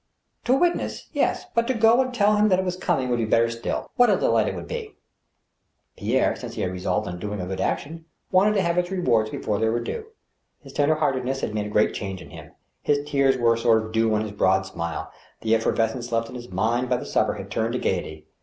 [0.45, 3.51] To witness?— ^yes, but to go and tell them it was coming would be better
[3.51, 3.91] still.
[3.97, 4.95] What a delight it would be!
[5.95, 9.29] Pierre, since he had resolved on doing a good action, wanted to have its rewards
[9.29, 10.07] before they were due.
[10.63, 12.51] His tender heartedness had made a great change in him.
[12.81, 15.11] His tears were a sort of dew on his broad smile.
[15.41, 18.25] The effervescence left in his mind by the supper had turned to gayety.